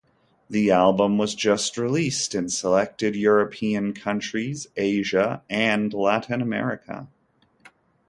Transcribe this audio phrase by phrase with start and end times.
[0.49, 7.07] The album was just released in selected European countries, Asia and Latin America.